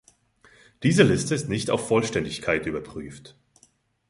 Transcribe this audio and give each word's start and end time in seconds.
Diese 0.81 1.03
Liste 1.03 1.35
ist 1.35 1.47
nicht 1.47 1.69
auf 1.69 1.87
Vollständigkeit 1.87 2.65
überprüft. 2.65 3.35